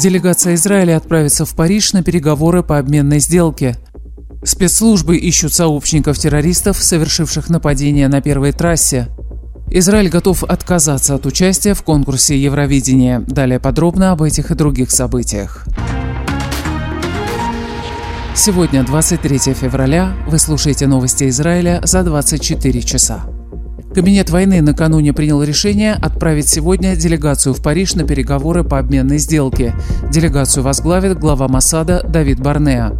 Делегация 0.00 0.54
Израиля 0.54 0.96
отправится 0.96 1.44
в 1.44 1.54
Париж 1.54 1.92
на 1.92 2.02
переговоры 2.02 2.62
по 2.62 2.78
обменной 2.78 3.20
сделке. 3.20 3.76
Спецслужбы 4.42 5.18
ищут 5.18 5.52
сообщников 5.52 6.18
террористов, 6.18 6.78
совершивших 6.78 7.50
нападение 7.50 8.08
на 8.08 8.22
первой 8.22 8.52
трассе. 8.52 9.08
Израиль 9.68 10.08
готов 10.08 10.42
отказаться 10.44 11.16
от 11.16 11.26
участия 11.26 11.74
в 11.74 11.82
конкурсе 11.82 12.34
Евровидения. 12.34 13.20
Далее 13.20 13.60
подробно 13.60 14.12
об 14.12 14.22
этих 14.22 14.50
и 14.50 14.54
других 14.54 14.90
событиях. 14.90 15.66
Сегодня, 18.34 18.82
23 18.84 19.52
февраля, 19.52 20.14
вы 20.26 20.38
слушаете 20.38 20.86
новости 20.86 21.28
Израиля 21.28 21.82
за 21.84 22.04
24 22.04 22.80
часа. 22.80 23.24
Кабинет 23.92 24.30
войны 24.30 24.62
накануне 24.62 25.12
принял 25.12 25.42
решение 25.42 25.94
отправить 25.94 26.48
сегодня 26.48 26.94
делегацию 26.94 27.54
в 27.54 27.60
Париж 27.60 27.94
на 27.96 28.04
переговоры 28.04 28.62
по 28.62 28.78
обменной 28.78 29.18
сделке. 29.18 29.74
Делегацию 30.12 30.62
возглавит 30.62 31.18
глава 31.18 31.48
Масада 31.48 32.04
Давид 32.08 32.38
Барнеа. 32.38 32.96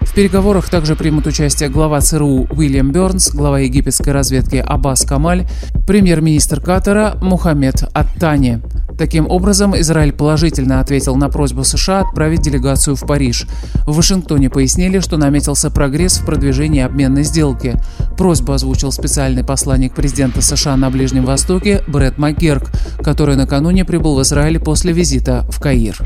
В 0.00 0.14
переговорах 0.14 0.70
также 0.70 0.94
примут 0.94 1.26
участие 1.26 1.68
глава 1.68 2.00
ЦРУ 2.00 2.46
Уильям 2.50 2.92
Бернс, 2.92 3.32
глава 3.32 3.58
египетской 3.58 4.10
разведки 4.10 4.56
Аббас 4.64 5.02
Камаль, 5.02 5.48
премьер-министр 5.88 6.60
Катара 6.60 7.18
Мухаммед 7.20 7.82
Аттани. 7.92 8.62
Таким 8.98 9.30
образом, 9.30 9.78
Израиль 9.78 10.12
положительно 10.12 10.80
ответил 10.80 11.14
на 11.14 11.28
просьбу 11.28 11.62
США 11.62 12.00
отправить 12.00 12.40
делегацию 12.40 12.96
в 12.96 13.06
Париж. 13.06 13.46
В 13.86 13.94
Вашингтоне 13.94 14.50
пояснили, 14.50 14.98
что 14.98 15.16
наметился 15.16 15.70
прогресс 15.70 16.18
в 16.18 16.26
продвижении 16.26 16.82
обменной 16.82 17.22
сделки. 17.22 17.80
Просьбу 18.18 18.52
озвучил 18.52 18.90
специальный 18.90 19.44
посланник 19.44 19.94
президента 19.94 20.42
США 20.42 20.76
на 20.76 20.90
Ближнем 20.90 21.24
Востоке 21.24 21.84
Брэд 21.86 22.18
МакГерк, 22.18 22.72
который 23.00 23.36
накануне 23.36 23.84
прибыл 23.84 24.16
в 24.16 24.22
Израиль 24.22 24.58
после 24.58 24.92
визита 24.92 25.46
в 25.48 25.60
Каир. 25.60 25.96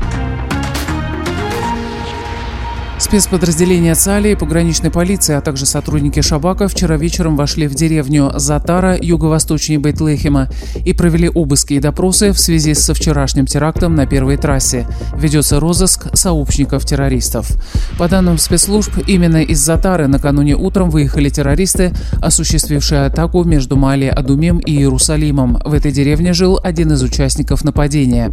Спецподразделения 3.13 3.93
ЦАЛИ 3.93 4.31
и 4.31 4.35
пограничной 4.35 4.89
полиции, 4.89 5.35
а 5.35 5.41
также 5.41 5.67
сотрудники 5.67 6.19
Шабака 6.21 6.67
вчера 6.67 6.97
вечером 6.97 7.35
вошли 7.35 7.67
в 7.67 7.75
деревню 7.75 8.31
Затара, 8.37 8.97
юго-восточнее 8.99 9.77
Бейтлехема, 9.77 10.49
и 10.83 10.93
провели 10.93 11.29
обыски 11.29 11.75
и 11.75 11.79
допросы 11.79 12.31
в 12.31 12.39
связи 12.39 12.73
со 12.73 12.95
вчерашним 12.95 13.45
терактом 13.45 13.93
на 13.93 14.07
первой 14.07 14.37
трассе. 14.37 14.87
Ведется 15.15 15.59
розыск 15.59 16.07
сообщников 16.15 16.85
террористов. 16.85 17.51
По 17.99 18.09
данным 18.09 18.39
спецслужб, 18.39 18.91
именно 19.05 19.43
из 19.43 19.59
Затары 19.59 20.07
накануне 20.07 20.55
утром 20.55 20.89
выехали 20.89 21.29
террористы, 21.29 21.93
осуществившие 22.19 23.05
атаку 23.05 23.43
между 23.43 23.75
Мали, 23.75 24.07
Адумем 24.07 24.57
и 24.57 24.71
Иерусалимом. 24.71 25.59
В 25.63 25.75
этой 25.75 25.91
деревне 25.91 26.33
жил 26.33 26.59
один 26.63 26.93
из 26.93 27.03
участников 27.03 27.63
нападения. 27.63 28.31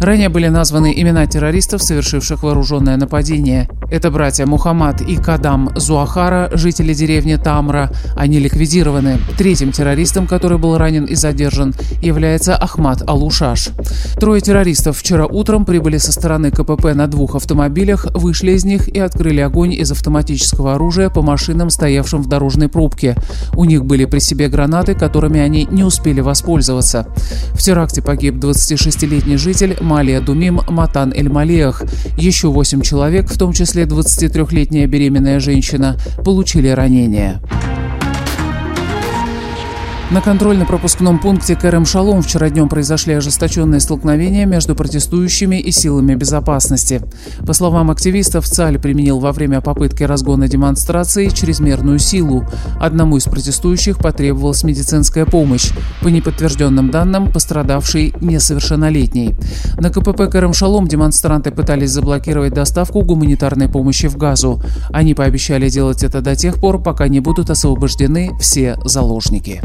Ранее 0.00 0.28
были 0.28 0.48
названы 0.48 0.92
имена 1.00 1.24
террористов, 1.26 1.84
совершивших 1.84 2.42
вооруженное 2.42 2.96
нападение. 2.96 3.68
Это 3.92 4.07
братья 4.10 4.46
Мухаммад 4.46 5.00
и 5.00 5.16
Кадам 5.16 5.70
Зуахара, 5.74 6.50
жители 6.52 6.94
деревни 6.94 7.36
Тамра. 7.36 7.90
Они 8.16 8.38
ликвидированы. 8.38 9.18
Третьим 9.36 9.72
террористом, 9.72 10.26
который 10.26 10.58
был 10.58 10.78
ранен 10.78 11.04
и 11.04 11.14
задержан, 11.14 11.74
является 12.02 12.56
Ахмад 12.56 13.02
Алушаш. 13.08 13.70
Трое 14.20 14.40
террористов 14.40 14.98
вчера 14.98 15.26
утром 15.26 15.64
прибыли 15.64 15.98
со 15.98 16.12
стороны 16.12 16.50
КПП 16.50 16.94
на 16.94 17.06
двух 17.06 17.34
автомобилях, 17.34 18.06
вышли 18.14 18.52
из 18.52 18.64
них 18.64 18.88
и 18.88 18.98
открыли 18.98 19.40
огонь 19.40 19.72
из 19.72 19.90
автоматического 19.92 20.74
оружия 20.74 21.10
по 21.10 21.22
машинам, 21.22 21.70
стоявшим 21.70 22.22
в 22.22 22.28
дорожной 22.28 22.68
пробке. 22.68 23.16
У 23.54 23.64
них 23.64 23.84
были 23.84 24.04
при 24.04 24.18
себе 24.18 24.48
гранаты, 24.48 24.94
которыми 24.94 25.40
они 25.40 25.66
не 25.70 25.84
успели 25.84 26.20
воспользоваться. 26.20 27.06
В 27.52 27.62
теракте 27.62 28.02
погиб 28.02 28.36
26-летний 28.36 29.36
житель 29.36 29.76
Малия 29.80 30.20
Думим 30.20 30.60
Матан 30.68 31.12
Эль-Малиях. 31.12 31.82
Еще 32.16 32.48
восемь 32.48 32.82
человек, 32.82 33.30
в 33.30 33.38
том 33.38 33.52
числе 33.52 33.86
23-летняя 33.98 34.86
беременная 34.86 35.40
женщина, 35.40 35.96
получили 36.24 36.68
ранения. 36.68 37.40
На 40.10 40.22
контрольно-пропускном 40.22 41.18
пункте 41.18 41.54
Кэрем 41.54 41.84
Шалом 41.84 42.22
вчера 42.22 42.48
днем 42.48 42.70
произошли 42.70 43.12
ожесточенные 43.12 43.78
столкновения 43.78 44.46
между 44.46 44.74
протестующими 44.74 45.56
и 45.56 45.70
силами 45.70 46.14
безопасности. 46.14 47.02
По 47.46 47.52
словам 47.52 47.90
активистов, 47.90 48.46
ЦАЛь 48.46 48.78
применил 48.78 49.18
во 49.18 49.32
время 49.32 49.60
попытки 49.60 50.04
разгона 50.04 50.48
демонстрации 50.48 51.28
чрезмерную 51.28 51.98
силу. 51.98 52.46
Одному 52.80 53.18
из 53.18 53.24
протестующих 53.24 53.98
потребовалась 53.98 54.64
медицинская 54.64 55.26
помощь. 55.26 55.72
По 56.00 56.08
неподтвержденным 56.08 56.90
данным, 56.90 57.30
пострадавший 57.30 58.14
несовершеннолетний. 58.18 59.34
На 59.76 59.90
КПП 59.90 60.30
Кэрем 60.32 60.54
Шалом 60.54 60.88
демонстранты 60.88 61.50
пытались 61.50 61.90
заблокировать 61.90 62.54
доставку 62.54 63.02
гуманитарной 63.02 63.68
помощи 63.68 64.08
в 64.08 64.16
Газу. 64.16 64.62
Они 64.90 65.12
пообещали 65.12 65.68
делать 65.68 66.02
это 66.02 66.22
до 66.22 66.34
тех 66.34 66.54
пор, 66.54 66.82
пока 66.82 67.08
не 67.08 67.20
будут 67.20 67.50
освобождены 67.50 68.30
все 68.40 68.78
заложники. 68.86 69.60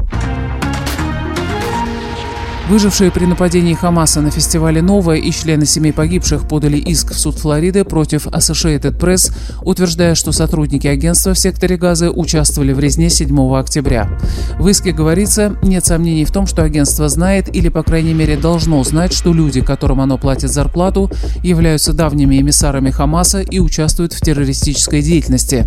Выжившие 2.69 3.11
при 3.11 3.25
нападении 3.25 3.73
Хамаса 3.73 4.21
на 4.21 4.31
фестивале 4.31 4.81
«Новое» 4.81 5.17
и 5.17 5.31
члены 5.31 5.65
семей 5.65 5.91
погибших 5.91 6.47
подали 6.47 6.77
иск 6.77 7.11
в 7.11 7.19
суд 7.19 7.35
Флориды 7.35 7.83
против 7.83 8.25
Associated 8.27 8.97
Press, 8.97 9.35
утверждая, 9.63 10.15
что 10.15 10.31
сотрудники 10.31 10.87
агентства 10.87 11.33
в 11.33 11.39
секторе 11.39 11.75
Газы 11.75 12.09
участвовали 12.09 12.71
в 12.71 12.79
резне 12.79 13.09
7 13.09 13.37
октября. 13.53 14.17
В 14.57 14.69
иске 14.69 14.93
говорится, 14.93 15.57
нет 15.61 15.85
сомнений 15.85 16.23
в 16.23 16.31
том, 16.31 16.47
что 16.47 16.63
агентство 16.63 17.09
знает 17.09 17.53
или, 17.53 17.67
по 17.67 17.83
крайней 17.83 18.13
мере, 18.13 18.37
должно 18.37 18.81
знать, 18.85 19.11
что 19.11 19.33
люди, 19.33 19.59
которым 19.59 19.99
оно 19.99 20.17
платит 20.17 20.49
зарплату, 20.49 21.11
являются 21.43 21.91
давними 21.91 22.39
эмиссарами 22.39 22.91
Хамаса 22.91 23.41
и 23.41 23.59
участвуют 23.59 24.13
в 24.13 24.21
террористической 24.21 25.01
деятельности. 25.01 25.65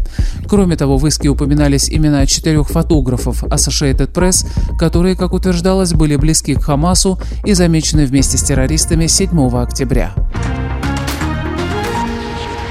Кроме 0.48 0.76
того, 0.76 0.96
в 0.96 1.06
иске 1.06 1.28
упоминались 1.28 1.90
имена 1.90 2.24
четырех 2.24 2.70
фотографов 2.70 3.44
Associated 3.44 4.12
Press, 4.12 4.46
которые, 4.78 5.14
как 5.14 5.34
утверждалось, 5.34 5.92
были 5.92 6.16
близки 6.16 6.54
к 6.54 6.62
Хамасу 6.62 6.85
Хамасу 6.86 7.18
и 7.44 7.52
замечены 7.52 8.06
вместе 8.06 8.38
с 8.38 8.42
террористами 8.42 9.08
7 9.08 9.56
октября. 9.56 10.14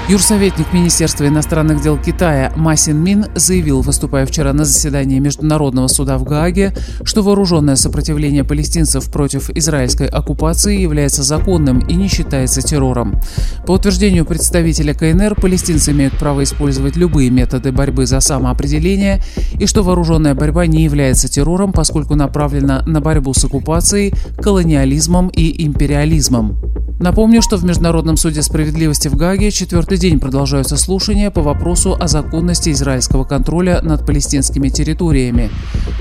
Юрсоветник 0.08 0.72
Министерства 0.72 1.26
иностранных 1.26 1.82
дел 1.82 1.98
Китая 1.98 2.52
Масин 2.54 3.02
Мин 3.02 3.26
заявил, 3.34 3.80
выступая 3.80 4.24
вчера 4.24 4.52
на 4.52 4.64
заседании 4.64 5.18
Международного 5.18 5.88
суда 5.88 6.16
в 6.16 6.22
Гааге, 6.22 6.72
что 7.02 7.22
вооруженное 7.22 7.74
сопротивление 7.74 8.44
палестинцев 8.44 9.10
против 9.10 9.50
израильской 9.50 10.06
оккупации 10.06 10.78
является 10.78 11.24
законным 11.24 11.80
и 11.80 11.94
не 11.94 12.06
считается 12.06 12.62
террором. 12.62 13.20
По 13.66 13.72
утверждению 13.72 14.24
представителя 14.24 14.94
КНР, 14.94 15.34
палестинцы 15.34 15.90
имеют 15.90 16.16
право 16.16 16.44
использовать 16.44 16.94
любые 16.94 17.30
методы 17.30 17.72
борьбы 17.72 18.06
за 18.06 18.20
самоопределение 18.20 19.20
и 19.58 19.66
что 19.66 19.82
вооруженная 19.82 20.36
борьба 20.36 20.66
не 20.66 20.84
является 20.84 21.26
террором, 21.26 21.72
поскольку 21.72 22.14
направлена 22.14 22.84
на 22.86 23.00
борьбу 23.00 23.34
с 23.34 23.44
оккупацией, 23.44 24.14
колониализмом 24.40 25.30
и 25.30 25.66
империализмом. 25.66 26.75
Напомню, 26.98 27.42
что 27.42 27.58
в 27.58 27.64
Международном 27.64 28.16
суде 28.16 28.42
справедливости 28.42 29.08
в 29.08 29.16
Гаге 29.16 29.50
четвертый 29.50 29.98
день 29.98 30.18
продолжаются 30.18 30.78
слушания 30.78 31.30
по 31.30 31.42
вопросу 31.42 31.94
о 31.98 32.08
законности 32.08 32.70
израильского 32.70 33.24
контроля 33.24 33.80
над 33.82 34.06
палестинскими 34.06 34.70
территориями. 34.70 35.50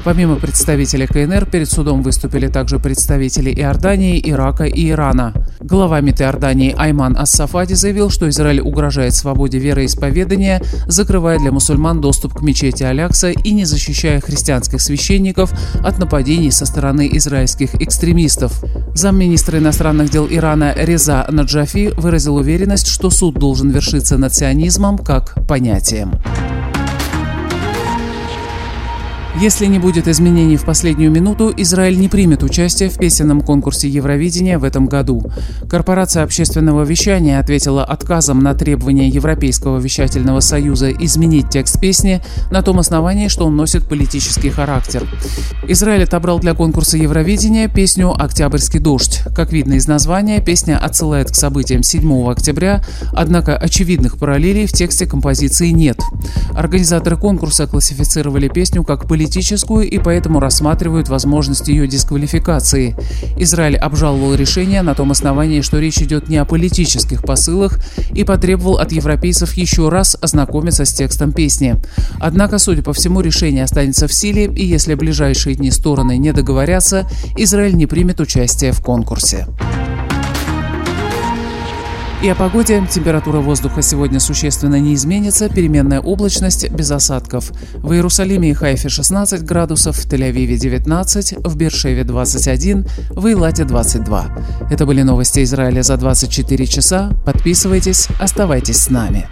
Помимо 0.05 0.35
представителей 0.37 1.07
КНР, 1.07 1.47
перед 1.47 1.69
судом 1.69 2.01
выступили 2.01 2.47
также 2.47 2.79
представители 2.79 3.51
Иордании, 3.51 4.21
Ирака 4.23 4.63
и 4.63 4.89
Ирана. 4.89 5.33
Глава 5.59 5.99
МИД 5.99 6.21
Иордании 6.21 6.75
Айман 6.77 7.17
Ас-Сафади 7.17 7.73
заявил, 7.73 8.09
что 8.09 8.29
Израиль 8.29 8.61
угрожает 8.61 9.15
свободе 9.15 9.57
вероисповедания, 9.59 10.61
закрывая 10.87 11.39
для 11.39 11.51
мусульман 11.51 11.99
доступ 11.99 12.35
к 12.35 12.41
мечети 12.41 12.83
Алякса 12.83 13.31
и 13.31 13.51
не 13.51 13.65
защищая 13.65 14.21
христианских 14.21 14.79
священников 14.79 15.51
от 15.83 15.97
нападений 15.97 16.51
со 16.51 16.65
стороны 16.65 17.09
израильских 17.13 17.75
экстремистов. 17.81 18.63
Замминистра 18.93 19.57
иностранных 19.57 20.09
дел 20.09 20.27
Ирана 20.29 20.73
Реза 20.85 21.25
Наджафи 21.31 21.91
выразил 21.97 22.35
уверенность, 22.35 22.85
что 22.87 23.09
суд 23.09 23.39
должен 23.39 23.71
вершиться 23.71 24.17
над 24.19 24.35
сионизмом 24.35 24.99
как 24.99 25.35
понятием. 25.47 26.11
Если 29.37 29.65
не 29.65 29.79
будет 29.79 30.07
изменений 30.07 30.55
в 30.55 30.63
последнюю 30.63 31.11
минуту, 31.11 31.53
Израиль 31.57 31.99
не 31.99 32.07
примет 32.07 32.41
участие 32.41 32.87
в 32.89 32.97
песенном 32.97 33.41
конкурсе 33.41 33.89
Евровидения 33.89 34.57
в 34.57 34.63
этом 34.63 34.85
году. 34.85 35.29
Корпорация 35.69 36.23
общественного 36.23 36.83
вещания 36.83 37.37
ответила 37.37 37.83
отказом 37.83 38.39
на 38.39 38.53
требование 38.53 39.09
Европейского 39.09 39.77
вещательного 39.77 40.39
союза 40.39 40.89
изменить 40.89 41.49
текст 41.49 41.81
песни 41.81 42.21
на 42.49 42.61
том 42.61 42.79
основании, 42.79 43.27
что 43.27 43.45
он 43.45 43.57
носит 43.57 43.89
политический 43.89 44.49
характер. 44.49 45.05
Израиль 45.67 46.05
отобрал 46.05 46.39
для 46.39 46.53
конкурса 46.53 46.97
Евровидения 46.97 47.67
песню 47.67 48.13
«Октябрьский 48.17 48.79
дождь». 48.79 49.21
Как 49.35 49.51
видно 49.51 49.73
из 49.73 49.85
названия, 49.85 50.39
песня 50.39 50.77
отсылает 50.77 51.31
к 51.31 51.35
событиям 51.35 51.83
7 51.83 52.31
октября, 52.31 52.81
однако 53.11 53.57
очевидных 53.57 54.17
параллелей 54.17 54.65
в 54.65 54.71
тексте 54.71 55.05
композиции 55.05 55.71
нет. 55.71 55.99
Организаторы 56.53 57.17
конкурса 57.17 57.67
классифицировали 57.67 58.47
песню 58.47 58.85
как 58.85 59.09
политический 59.09 59.24
политическую 59.25 59.89
и 59.89 59.97
поэтому 59.97 60.39
рассматривают 60.39 61.09
возможность 61.09 61.67
ее 61.67 61.87
дисквалификации. 61.87 62.95
Израиль 63.39 63.75
обжаловал 63.75 64.35
решение 64.35 64.83
на 64.83 64.93
том 64.93 65.09
основании, 65.09 65.61
что 65.61 65.79
речь 65.79 65.97
идет 65.97 66.29
не 66.29 66.37
о 66.37 66.45
политических 66.45 67.23
посылах 67.23 67.79
и 68.13 68.23
потребовал 68.23 68.77
от 68.77 68.91
европейцев 68.91 69.53
еще 69.53 69.89
раз 69.89 70.15
ознакомиться 70.21 70.85
с 70.85 70.93
текстом 70.93 71.31
песни. 71.31 71.77
Однако, 72.19 72.59
судя 72.59 72.83
по 72.83 72.93
всему, 72.93 73.21
решение 73.21 73.63
останется 73.63 74.07
в 74.07 74.13
силе, 74.13 74.45
и 74.45 74.63
если 74.63 74.93
ближайшие 74.93 75.55
дни 75.55 75.71
стороны 75.71 76.19
не 76.19 76.31
договорятся, 76.31 77.09
Израиль 77.35 77.75
не 77.75 77.87
примет 77.87 78.19
участие 78.19 78.73
в 78.73 78.81
конкурсе. 78.81 79.47
И 82.25 82.27
о 82.27 82.33
погоде. 82.33 82.83
Температура 82.89 83.37
воздуха 83.37 83.83
сегодня 83.83 84.19
существенно 84.19 84.79
не 84.79 84.95
изменится. 84.95 85.47
Переменная 85.47 86.01
облачность 86.01 86.67
без 86.71 86.89
осадков. 86.89 87.51
В 87.75 87.93
Иерусалиме 87.93 88.49
и 88.49 88.53
Хайфе 88.55 88.89
16 88.89 89.43
градусов, 89.43 89.95
в 89.95 90.07
Тель-Авиве 90.07 90.57
19, 90.57 91.35
в 91.37 91.55
Бершеве 91.55 92.03
21, 92.03 92.87
в 93.11 93.27
Эйлате 93.27 93.63
22. 93.63 94.25
Это 94.71 94.87
были 94.87 95.03
новости 95.03 95.43
Израиля 95.43 95.83
за 95.83 95.97
24 95.97 96.65
часа. 96.65 97.11
Подписывайтесь, 97.27 98.07
оставайтесь 98.19 98.77
с 98.77 98.89
нами. 98.89 99.27